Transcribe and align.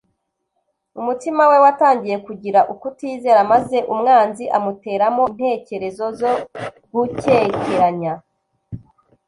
umutima 0.99 1.41
we 1.51 1.57
watangiye 1.65 2.17
kugira 2.27 2.59
ukutizera, 2.73 3.39
maze 3.51 3.77
umwanzi 3.93 4.43
amuteramo 4.57 5.23
intekerezo 5.31 6.05
zo 6.19 6.31
gukekeranya 6.93 8.13